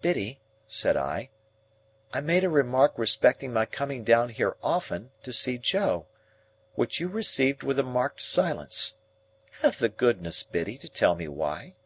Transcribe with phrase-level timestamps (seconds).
[0.00, 1.28] "Biddy," said I,
[2.10, 6.06] "I made a remark respecting my coming down here often, to see Joe,
[6.76, 8.94] which you received with a marked silence.
[9.60, 11.76] Have the goodness, Biddy, to tell me why."